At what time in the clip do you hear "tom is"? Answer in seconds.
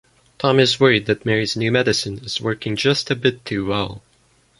0.39-0.79